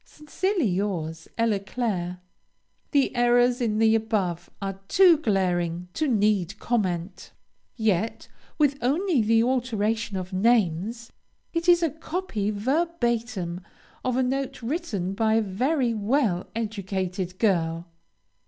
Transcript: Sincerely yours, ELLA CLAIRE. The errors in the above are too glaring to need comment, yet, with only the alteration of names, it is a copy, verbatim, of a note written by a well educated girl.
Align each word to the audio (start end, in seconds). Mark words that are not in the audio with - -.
Sincerely 0.03 0.65
yours, 0.65 1.27
ELLA 1.37 1.59
CLAIRE. 1.59 2.19
The 2.89 3.15
errors 3.15 3.61
in 3.61 3.77
the 3.77 3.93
above 3.93 4.49
are 4.59 4.79
too 4.87 5.17
glaring 5.19 5.89
to 5.93 6.07
need 6.07 6.57
comment, 6.57 7.31
yet, 7.75 8.27
with 8.57 8.79
only 8.81 9.21
the 9.21 9.43
alteration 9.43 10.17
of 10.17 10.33
names, 10.33 11.11
it 11.53 11.69
is 11.69 11.83
a 11.83 11.91
copy, 11.91 12.49
verbatim, 12.49 13.61
of 14.03 14.17
a 14.17 14.23
note 14.23 14.63
written 14.63 15.13
by 15.13 15.35
a 15.35 15.93
well 15.93 16.47
educated 16.55 17.37
girl. 17.37 17.85